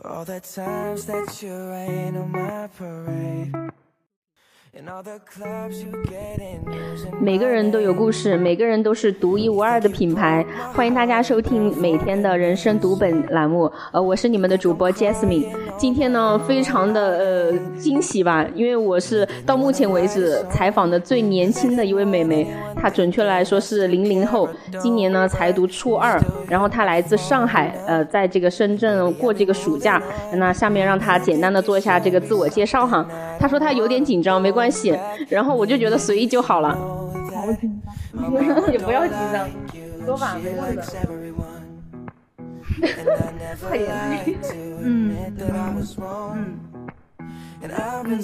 [0.00, 3.52] For all the times that you rain on my parade.
[7.20, 10.46] 每个人都有故事，每个人都是独一无二的品牌。
[10.74, 15.46] 欢迎大家收听每天的人生读本栏目，呃，我是你们的主播 Jasmine。
[15.76, 24.48] 今天呢，非常的呃惊喜吧，因为我是到目前为止采访的最年轻的一位美眉，她准确来说是零零后，
[24.78, 30.00] 今年呢才读初二，然后她来自上海，呃，在这个深圳过这个暑假。
[30.34, 33.04] 那下面让她简单的做一下这个自我介绍哈。
[33.38, 36.74] 她说她有点紧张，没关系，然后我就觉得随意就好了。
[36.74, 37.94] 好紧张。
[38.72, 39.48] 也不要紧张，
[40.04, 40.82] 多吧，没事的。
[41.04, 41.62] everyone.
[42.82, 43.88] And I never 快点
[44.42, 45.14] to 嗯
[47.62, 48.18] 嗯，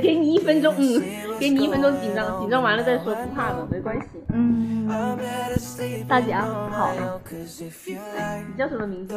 [0.00, 1.02] 给你一分钟，嗯，
[1.38, 4.88] 给你一分钟，紧张，紧张完了再说，不怕的，没关系，嗯，
[6.06, 6.94] 大姐，啊好。
[6.94, 9.16] 了，你叫什么名字？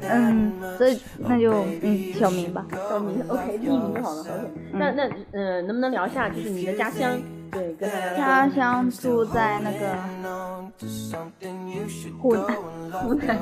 [0.00, 7.16] 嗯，这那就嗯小明吧，小明，OK，匿名好了，好点，那那嗯，能不能聊一下，就是你的家乡？
[7.50, 9.96] 对，跟大家乡住在那个
[12.20, 12.56] 湖南，
[13.02, 13.38] 湖南。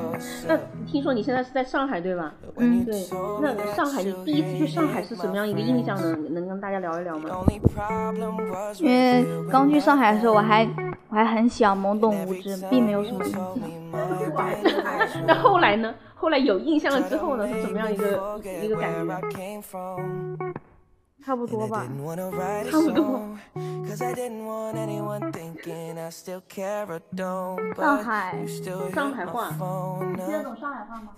[0.47, 2.33] 那听说你现在是在上海对吧？
[2.57, 3.07] 嗯，对。
[3.41, 6.15] 那上海，你第一次去上海是什么样一个印象呢？
[6.29, 10.67] 能跟大家聊一聊吗？Only problem was 因为刚去上海的时候，我还
[11.09, 13.57] 我还很小，懵懂无知，并没有什么印象。
[15.25, 15.93] 那后来呢？
[16.17, 18.91] 后来有印象了之后呢，是什么样一个一个感
[19.31, 20.37] 觉 from.
[21.25, 21.83] 差不多吧，
[22.69, 23.21] 差不多。
[27.75, 28.35] 上海，
[28.93, 31.09] 上海话，听得懂上海话吗？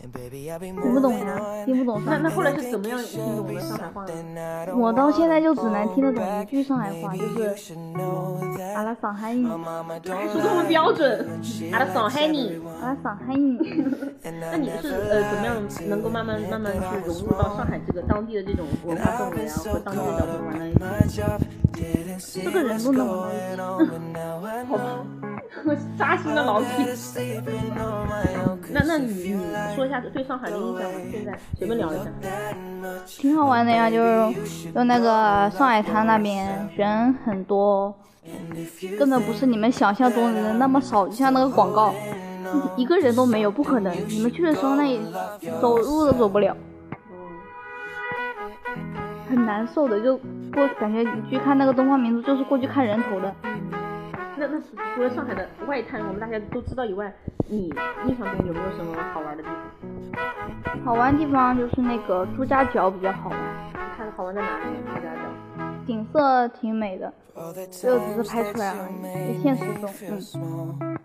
[0.81, 2.01] 听不懂呀，听不懂。
[2.05, 4.73] 那那后来是怎么样听懂的上海话呢？
[4.77, 7.19] 我到现在就只能听得懂一句上海话，就
[7.55, 7.75] 是
[8.75, 11.27] 阿拉上海语，还说 这么标准，
[11.73, 13.57] 阿拉上海语，阿拉上海语。
[14.39, 15.55] 那你是呃怎么样
[15.89, 19.95] 能够慢慢慢慢去融入到上海这个当地的这种文化氛围啊，和当
[22.33, 24.83] 这个人都能玩，好吧，
[25.97, 26.95] 扎心的老铁。
[28.71, 32.05] 那那你你说一下对上海的印象吧，现在随便聊一下，
[33.05, 34.33] 挺好玩的呀，就是
[34.73, 37.93] 就那个上海滩那边人很多，
[38.97, 41.93] 根本不是你们想象中的人那么少，就像那个广告，
[42.75, 44.99] 一个人都没有，不可能，你们去的时候那
[45.61, 46.55] 走路都走不了。
[49.29, 50.17] 很难受的，就
[50.53, 53.33] 过感觉你去看那个东方明珠就是过去看人头的。
[54.39, 54.61] 那那
[54.93, 57.11] 除了上海的外滩，我们大家都知道以外，
[57.47, 57.73] 你
[58.07, 60.85] 印象中有没有什么好玩的地方？
[60.85, 63.39] 好玩的地方就是那个朱家角比较好玩，
[63.97, 64.65] 看好玩在哪里？
[64.87, 65.21] 朱家角。
[65.85, 69.41] 景色挺美的 the 就只是拍出来而已。
[69.41, 69.89] 现实中，
[70.81, 70.97] 嗯.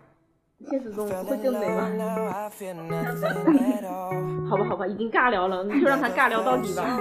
[0.69, 1.89] 现实中会更美吗.
[4.49, 6.99] 好吧，好吧，已经尬聊了，你就让他尬聊到底吧。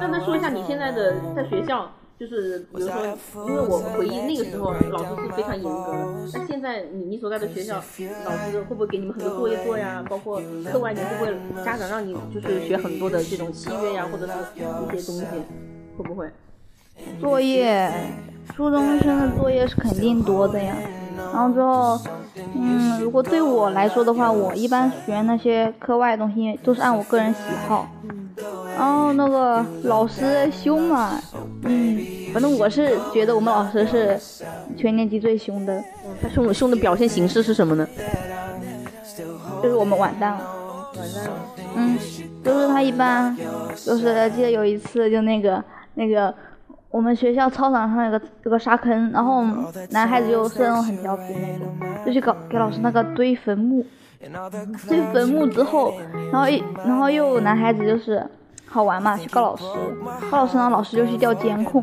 [0.00, 3.16] 让他 说一下你现在的在学校，就是比如说，
[3.48, 6.04] 因为我回忆那个时候老师是非常严格的。
[6.34, 7.76] 那现在你你所在的学校，
[8.24, 10.04] 老师会不会给你们很多作业做呀？
[10.08, 10.40] 包括
[10.70, 14.36] 课外你会不会家长让你就是学很多的这种契约呀，或者是一
[15.00, 15.24] 些东西，
[15.96, 16.30] 会不会？
[17.18, 17.90] 作业，
[18.54, 20.76] 初中生的作业是肯定多的呀。
[21.32, 22.00] 然后之后，
[22.54, 27.88] 嗯，如果对我来说的话，我一般学那些课外的东西都是按我个人喜好。
[28.76, 31.20] 然后那个老师凶嘛，
[31.64, 32.00] 嗯，
[32.32, 34.18] 反正我是觉得我们老师是
[34.76, 35.82] 全年级最凶的，
[36.22, 37.86] 他凶凶的表现形式是什么呢？
[39.62, 40.38] 就是我们完蛋了。
[40.96, 41.30] 完蛋了。
[41.76, 41.98] 嗯，
[42.42, 43.36] 就是他一般，
[43.84, 45.62] 就是记得有一次就那个
[45.94, 46.34] 那个，
[46.90, 49.44] 我们学校操场上有个有个沙坑，然后
[49.90, 53.84] 男孩子就是那种很调皮那种，就去搞给老师那个堆坟墓。
[54.86, 55.94] 堆坟墓之后，
[56.30, 58.22] 然后一然后又有男孩子就是
[58.66, 59.64] 好玩嘛，去告老师，
[60.30, 61.82] 告老师然后老师就去调监控，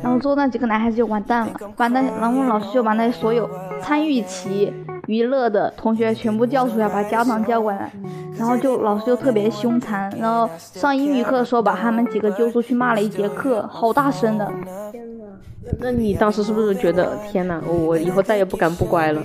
[0.00, 4.72] 然后之后那几个男孩子就完蛋了，完蛋，然后老师就把那所有参与其
[5.06, 7.90] 娱乐的同学全部叫出来，把家长叫过来，
[8.36, 14.46] 然后就老师就特别凶残，然后上英语课的时候把他们几个揪出去骂了一节课，好大声的。
[14.92, 15.24] 天呐，
[15.80, 19.22] 那你当时是不是觉得天呐，我我以后再也不敢不乖了.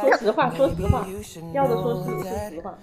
[0.00, 1.06] 说实话，说实话，
[1.52, 2.74] 要的说是说实话。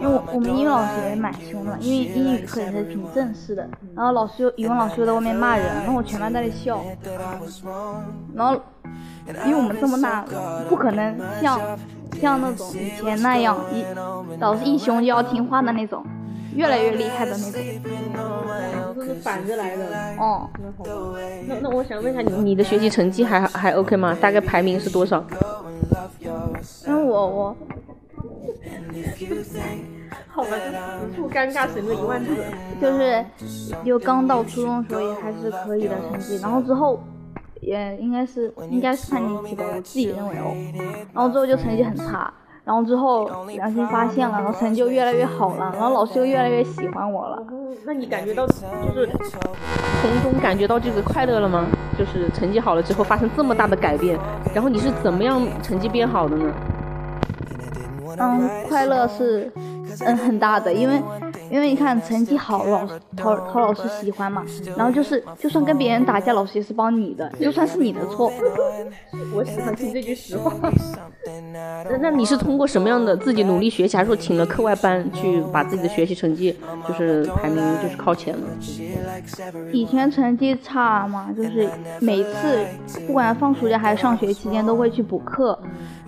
[0.00, 6.80] 因为我我们英语老师也蛮凶的，因为英语课也是挺正式的，然后老师又语文老师又在外面骂人，然后我全班在那里笑.
[8.34, 8.60] 然后
[9.46, 10.24] 因为我们这么大，
[10.68, 11.60] 不可能像
[12.20, 13.84] 像那种以前那样一
[14.40, 16.04] 老师一凶就要听话的那种，
[16.54, 17.60] 越来越厉害的那种。
[18.94, 19.84] 都是反着来的。
[20.18, 20.48] 哦，
[21.46, 24.16] 那，那那我想问一下你，你的学习成绩还还 OK 吗？
[24.20, 25.24] 大概排名是多少？
[26.86, 27.56] 因为我我
[30.28, 30.56] 好吧，就
[31.12, 32.34] 此处尴尬省略一万字。
[32.80, 33.24] 就是
[33.84, 36.98] 就刚到初中的时候也还是可以的成绩，然后之后
[37.60, 40.54] 也应该是应该是叛逆期吧，我自己认为哦，
[41.12, 42.32] 然后之后就成绩很差，
[42.64, 47.42] 然后之后良心发现了，然后成绩就越来越好了，然后老师又越来越喜欢我了。
[47.84, 48.54] 那你感觉到就
[48.94, 49.08] 是
[50.00, 51.66] 从中感觉到这个快乐了吗？
[51.98, 54.18] 就是成绩好了之后发生这么大的改变，
[54.54, 56.52] 然后你是怎么样成绩变好的呢？
[58.20, 59.50] 嗯，快乐是
[60.00, 61.00] 嗯很大的，因为
[61.50, 64.44] 因为你看成绩好，老师讨讨老师喜欢嘛，
[64.76, 68.32] 然后就是就算跟别人打架，老师也是帮你的，就算是你的错。
[69.34, 70.52] 我喜欢听这句实话。
[71.90, 76.56] 那那你是通过什么样的自己努力学习，还是说请了课外班去把自己的学习成绩
[76.86, 78.42] 就是排名就是靠前了？
[79.72, 81.68] 以前成绩差嘛，就是
[82.00, 82.66] 每次
[83.06, 85.58] 不管放暑假还是上学期间都会去补课，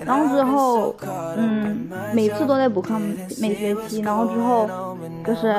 [0.05, 0.95] 然后之后
[1.37, 2.95] 嗯每次都在补课，
[3.41, 4.69] 每学期，然后之后
[5.27, 5.55] 就是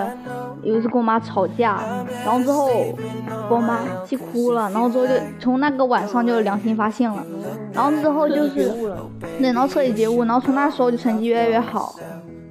[0.63, 1.81] 有一次跟我妈吵架，
[2.25, 2.69] 然后之后
[3.49, 7.23] 把我妈气哭了，然后之后就从那个晚上就良心发现了，
[7.73, 8.73] 然后之后就是
[9.39, 11.95] 对，然后彻底觉悟，然后从那时候就成绩越来越好。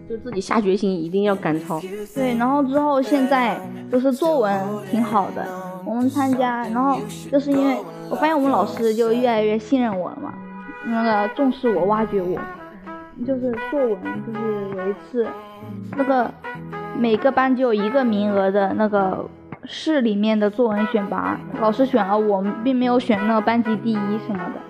[0.09, 1.81] 就自己下决心一定要赶超。
[2.17, 3.57] 对，然后之后现在
[3.93, 4.61] 就是作文
[4.91, 5.47] 挺好的，
[5.87, 6.99] 我们参加，然后
[7.31, 7.77] 就是因为
[8.11, 10.35] 我发现我们老师就越来越信任我了嘛，
[10.85, 12.39] 那个重视我，挖掘我，
[13.27, 15.27] 就是作文，就是有一次
[15.97, 16.33] 那个
[16.97, 19.29] 每个班只有一个名额的那个
[19.65, 24.61] 市里面的作文选拔，老师选了我，并没有选那个班级第一什么的。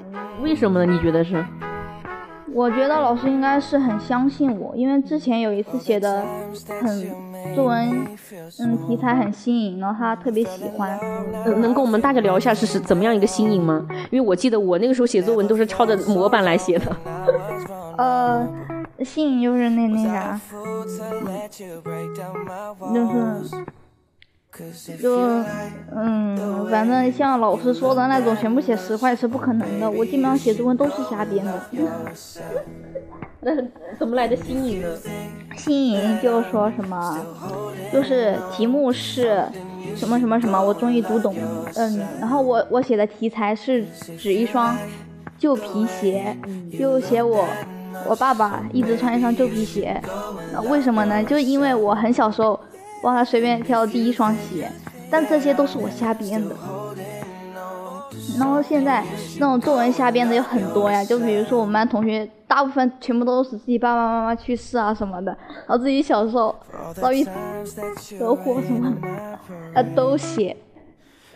[0.42, 0.92] 为什么呢？
[0.92, 1.44] 你觉得是？
[2.52, 6.24] 我觉得老师应该是很相信我，因为之前有一次写的
[6.80, 8.06] 很作文，
[8.58, 10.98] 嗯，题材很新颖，然后他特别喜欢。
[11.44, 13.87] 能能跟我们大概聊一下是是怎么样一个新颖吗？
[14.10, 16.96] 因为我记得我那个时候写作文都是抄着模板来写的。
[17.98, 18.48] 呃，
[19.04, 20.40] 新颖就是那那啥，
[22.92, 23.64] 就是。
[25.00, 25.17] 就
[25.94, 29.88] 嗯，反正像老师说的那种全部写实话也是不可能的。
[29.91, 31.52] 我基本上写作文都是瞎编的。
[33.41, 33.52] 那
[33.99, 34.88] 怎么来的新颖呢？
[35.56, 37.25] 新颖就说什么，
[37.93, 39.43] 就是题目是
[39.97, 41.35] 什么什么什么，我终于读懂。
[41.76, 43.87] 嗯，然后我我写的题材是
[44.19, 44.76] 指一双
[45.38, 46.37] 旧皮鞋，
[46.79, 47.46] 就写我
[48.06, 49.99] 我爸爸一直穿一双旧皮鞋。
[50.69, 51.23] 为什么呢？
[51.23, 52.58] 就因为我很小时候。
[53.02, 54.70] 帮他随便挑第一双鞋，
[55.11, 56.55] 但这些都是我瞎编的。
[58.38, 59.05] 然后现在
[59.38, 65.37] 那种作文瞎编的有很多呀，就比如说我们班同学大部分全部都是自己爸爸妈妈去世啊什么的，
[65.67, 66.55] 然后自己小时候
[66.94, 67.25] 遭遇
[67.97, 68.94] 车祸什么，
[69.75, 70.56] 啊都写。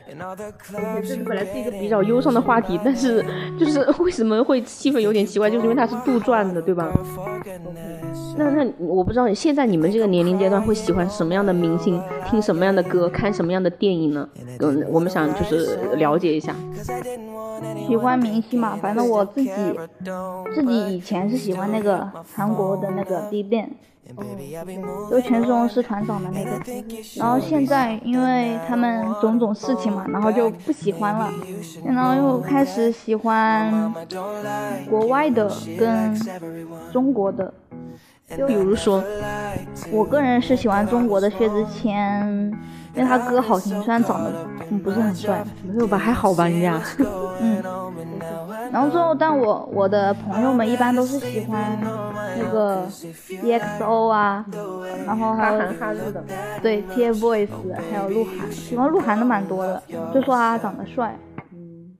[0.07, 3.25] 这个本来是一个比较忧伤的话题，但是
[3.59, 6.93] 就是为什么会气氛有点奇怪，就是因为它是杜撰的，对吧？
[8.37, 14.29] 那那我不知道现在你们这个年龄阶段会喜欢什么样的明星，听什么样的歌，看什么样的电影呢？
[14.61, 16.55] 嗯，我们想就是了解一下。
[17.87, 19.51] 喜欢明星嘛，反正我自己
[20.55, 23.69] 自己以前是喜欢那个韩国的那个 BigBang。
[25.11, 26.61] 就全中是团长的那个，
[27.17, 31.33] 然后现在因为他们种种事情嘛，然后就不喜欢了，
[31.85, 33.93] 然后又开始喜欢
[34.89, 36.15] 国外的跟
[36.93, 37.53] 中国的，
[38.47, 39.03] 比如说，
[39.91, 42.27] 我个人是喜欢中国的薛之谦，
[42.95, 44.33] 因为他歌好听，虽然长得
[44.83, 46.81] 不是很帅，没有吧，还好吧，人家，
[47.41, 47.63] 嗯。
[48.73, 51.79] 然后最后，但我我的朋友们一般都是喜欢
[52.37, 52.85] 那个
[53.29, 54.45] EXO 啊，
[55.07, 55.61] 然后还有
[56.61, 57.49] 对 TFBOYS，
[57.93, 59.81] 还有鹿晗，喜欢鹿晗的蛮多的，
[60.13, 61.17] 就说他长得帅。
[61.53, 61.95] 嗯，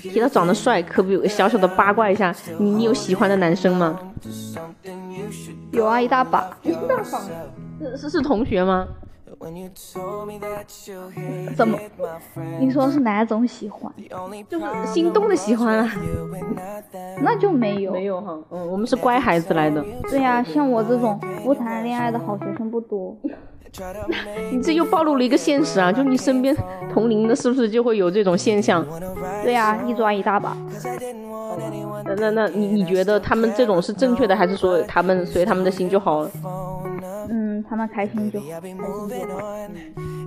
[0.00, 3.98] 提到长得帅，可不有个小小的八卦一下，你你有喜欢的男生吗？
[5.72, 6.56] 有啊，一大把。
[6.62, 7.20] 一大把？
[7.80, 8.86] 是是是同学吗？
[11.56, 11.78] 怎么？
[12.58, 13.90] 你说是哪种喜欢？
[14.48, 15.90] 就是心动的喜欢啊？
[17.22, 17.92] 那就没有。
[17.92, 19.82] 没有哈，嗯，我们是乖孩子来的。
[20.10, 23.16] 对呀，像我这种不谈恋爱的好学生不多。
[24.50, 25.90] 你这又暴露了一个现实啊！
[25.92, 26.56] 就你身边
[26.92, 28.84] 同龄的，是不是就会有这种现象？
[29.42, 30.56] 对呀，一抓一大把。
[32.04, 36.30] 那那那你你觉得他们这种是正确的，还是说他们随他们的心就好了？
[37.28, 39.42] 嗯，他们开心就好，开心就好。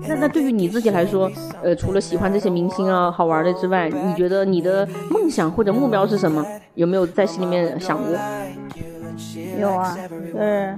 [0.08, 1.32] 那那对于你自己来说，
[1.62, 6.46] 呃，除了喜欢这些明星啊、好玩的之外，你觉得你的梦想或者目标是什么？
[6.76, 8.08] 有没有在心里面想过？
[9.60, 9.98] 有啊，
[10.32, 10.78] 是，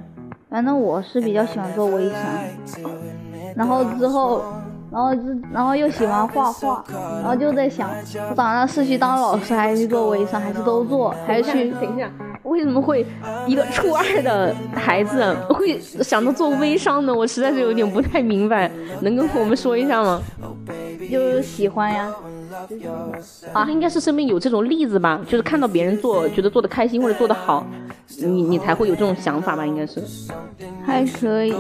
[0.56, 2.18] 反正我是比较喜欢做微商，
[3.58, 4.42] 然后之后，
[4.90, 6.82] 然后之，然后又喜欢画画，
[7.22, 7.90] 然后就在想，
[8.30, 11.72] 我长大是去当老师，还是做微商，还是都做，还是去？
[11.72, 12.10] 等一下。
[12.44, 13.06] 为什么会
[13.46, 17.14] 一个初二的孩子会想到做微商呢？
[17.14, 18.72] 我实在是有点不太明白，
[19.02, 20.22] 能跟我们说一下吗？
[21.12, 22.10] 就是喜欢呀。
[23.54, 27.66] 啊，应该是身边有这种例子吧，就是看到别人做，觉得做的开心或者做的好，
[28.20, 29.66] 你你才会有这种想法吧？
[29.66, 30.02] 应该是，
[30.86, 31.54] 还可以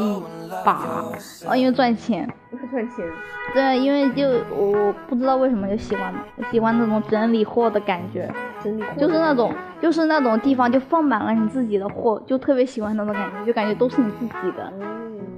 [0.64, 1.06] 吧？
[1.48, 2.28] 哦，因为赚钱，
[2.72, 3.06] 赚钱。
[3.54, 6.20] 对，因为就我不知道为什么就喜欢嘛，
[6.52, 8.30] 喜欢那种整理货的感觉，
[8.64, 14.74] 整理货就是那种就是那种地方就放满了你自己的货，就特别喜欢那种感觉，就感觉都是你自己的。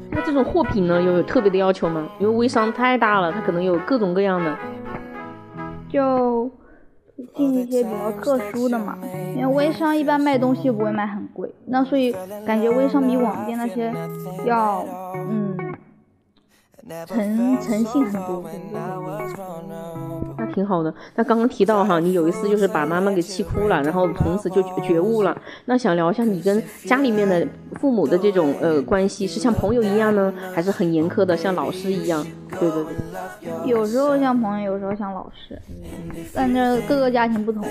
[0.10, 2.08] 那这种货品呢，有特别的要求吗？
[2.18, 4.58] 因为微商太大了，它可能有各种各样的。
[5.98, 6.52] 就
[7.36, 8.96] 进一些比较特殊的嘛，
[9.36, 12.14] 因为微商一般卖东西不会卖很贵，那所以
[12.46, 13.92] 感觉微商比网店那些
[14.46, 14.86] 要
[15.16, 15.58] 嗯。
[17.06, 18.44] 诚诚信很多，
[20.38, 20.94] 那挺好的。
[21.16, 25.38] 那刚刚提到哈，你有一次就是把妈妈给气哭了，然后从此就觉悟了。
[25.66, 27.46] 那想聊一下你跟家里面的
[27.80, 32.26] 父母的这种呃关系，是像朋友一样呢，还是很严苛的，像老师一样？
[32.60, 32.94] 对对对，
[33.66, 35.62] 有时候像朋友，有时候像老师，
[36.34, 37.64] 但这各个家庭不同。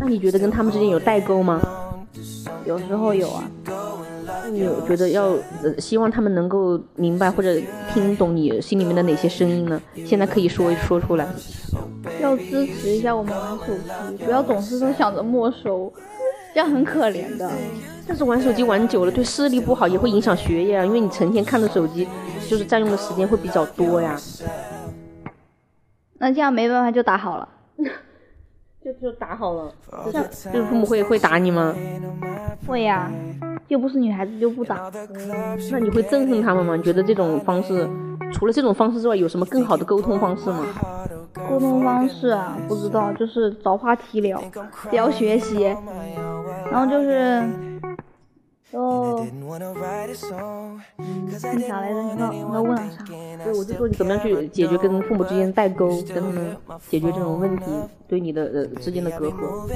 [0.00, 1.60] 那你觉得跟他们之间有代沟吗？
[2.64, 3.44] 有时候有啊。
[4.50, 5.34] 你有觉得要
[5.78, 7.54] 希望他们能够明白或者
[7.92, 9.80] 听懂你心里面的哪些声音呢？
[10.06, 11.26] 现在可以说说出来。
[12.20, 13.74] 要支持一下我们玩手
[14.16, 15.92] 机，不要总是说想着没收，
[16.54, 17.50] 这样很可怜的。
[18.06, 22.06] 但是玩手机玩久了对视力不好，也会影响学业啊，因为你成天看着手机，
[22.48, 24.18] 就是占用的时间会比较多呀。
[26.18, 27.48] 那这样没办法就打好了，
[28.84, 29.72] 就就打好了。
[30.12, 30.12] 就
[30.52, 31.74] 是父母会会打你吗？
[32.66, 33.10] 会呀。
[33.72, 34.92] 又不是女孩子就不打，
[35.70, 36.76] 那你会憎恨他们吗？
[36.76, 37.88] 你觉得这种方式，
[38.30, 40.66] 除了这种方式之外，有什么更好的沟通方式吗？
[41.48, 44.44] 沟通方式啊，不知道，就是找话题聊，
[44.90, 45.74] 聊学习，
[46.70, 47.42] 然后就是。
[48.74, 49.22] 哦，
[50.96, 52.02] 你啥来着？
[52.02, 53.04] 你要你要问啥？
[53.44, 56.56] 对，我就说你怎么样去解决跟父母之间代沟，跟他们
[56.88, 57.64] 解决这种问题，
[58.08, 59.68] 对你的呃之间的隔阂。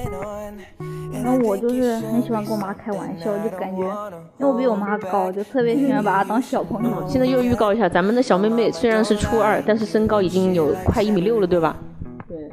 [1.26, 3.83] 然后我就是很喜欢跟我妈开玩笑，就感觉
[4.38, 7.04] 因为我比我妈高，就特别喜欢把她当小朋友。
[7.09, 11.76] 现在又预告一下，咱们的小妹妹虽然是初二，但是身高已经有快一米六了，对吧？
[12.28, 12.49] 对。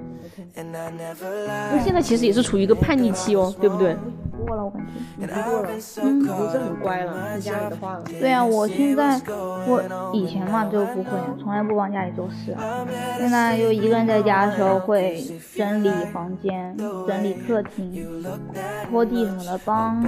[0.55, 3.95] 那现在其实也是处于一个叛逆期哦，对不对？
[4.53, 5.69] 过了，我感觉你不过了，
[6.03, 8.03] 嗯，已经是很乖了，听家里的话了。
[8.19, 9.19] 对啊，我现在
[9.67, 12.55] 我以前嘛就不会，从来不帮家里做事。
[13.17, 15.23] 现在就一个人在家的时候会
[15.55, 16.75] 整理房间、
[17.07, 18.05] 整理客厅、
[18.89, 20.05] 拖地什么的，帮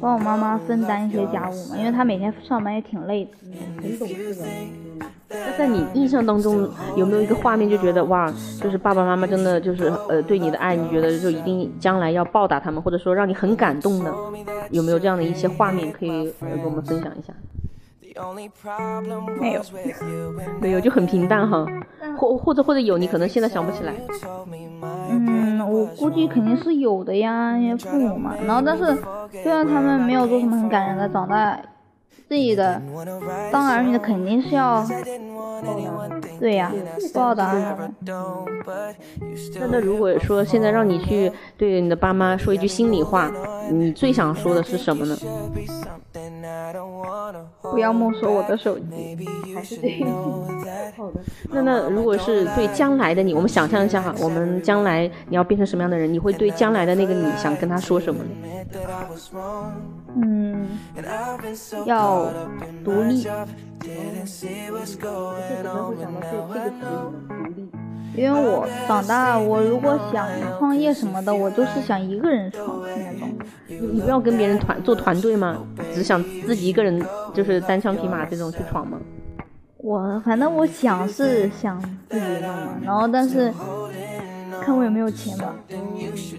[0.00, 3.30] 帮我妈妈分担一些家务嘛，因为她每天上班也挺累的，
[3.80, 4.44] 很懂事的。
[5.30, 8.32] 那在你印象当中，有没有一个画面，就觉得哇，
[8.62, 14.12] 就是爸爸妈妈真的就是呃对你的爱，你觉得就一定将来要报答他们，或者说让你很感动的，
[14.70, 17.32] 有没有这样的一些画面可以跟我们分享一下？
[19.38, 19.62] 没有，
[20.60, 21.64] 没有，就很平淡哈。
[22.16, 23.92] 或或者或者有，你可能现在想不起来。
[25.10, 28.34] 嗯，我估计肯定是有的呀，因为父母嘛。
[28.44, 28.84] 然后但是
[29.30, 31.56] 虽然他们没有做什么很感人的，长大。
[32.28, 32.80] 自己的
[33.50, 34.86] 当儿女的肯定是要，
[36.38, 36.70] 对呀，
[37.14, 37.90] 报答的。
[39.58, 43.32] 那那如果说现在让你去对你的爸妈说一句心里话，
[43.70, 45.16] 你最想说的是什么呢？
[47.62, 49.16] 不要没收我的手机。
[49.54, 50.02] 还是这
[50.96, 51.20] 好的。
[51.50, 56.12] 那那如果是对将来的你，我们想象一下哈，我们将来你要变成什么样的人？
[56.12, 58.30] 你会对将来的那个你想跟他说什么呢？
[60.16, 60.68] 嗯，
[61.84, 62.26] 要
[62.84, 63.26] 独立。
[64.70, 66.76] 我最可能会想到是这个词
[67.28, 67.70] 独立。
[68.18, 70.26] 因为我长大，我如果想
[70.58, 73.28] 创业什么的，我就是想一个人闯那种。
[73.68, 75.56] 你不要跟别人团做团队吗？
[75.94, 78.98] 只想自己一个人，就是单枪匹马这种去闯吗？
[79.76, 83.52] 我反正我想是想自己弄嘛，然后但是。
[84.60, 85.54] 看我有没有钱吧，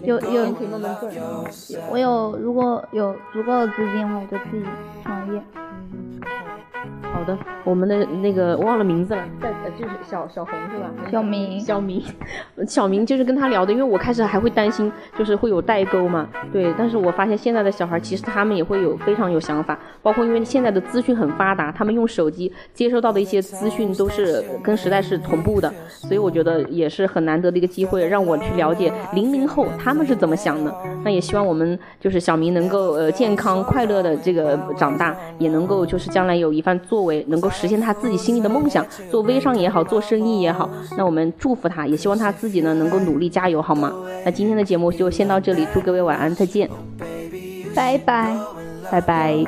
[0.04, 0.54] 有有，
[1.90, 4.64] 我有如果有足够的资金的话，我就自己
[5.02, 5.42] 创业。
[7.12, 10.90] 好的，我们的那个忘了名字了，在就是小小红是吧？
[11.10, 12.02] 小明，小明，
[12.66, 16.28] 小明就是跟他聊的，因为我开始还会担心，就是会有代沟嘛。
[16.52, 30.74] 对，但是我发现现在的小孩其实他们也会有非常有想法，包括因为现在的资讯很发达，他们用手机接收到的一些资讯都是跟时代是同步的，所以我觉得也是很难得的一个机会，让我去了解零零后他们是怎么想的。
[31.04, 40.68] 那也希望我们就是小明能够呃健康快乐的这个长大，也能够就是将来有一番作为，能够实现他自己心里的梦想，做微商也好，做生意也好。
[40.96, 43.92] 那我们祝福他，也希望他自己呢能够努力加油，好吗？
[44.24, 46.68] 那今天的节目就先到这里，祝各位晚安，再见。
[47.74, 48.36] 拜拜。
[48.90, 49.44] 拜拜。